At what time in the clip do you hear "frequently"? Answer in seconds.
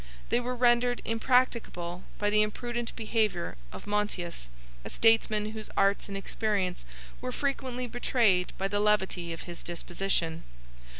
7.31-7.85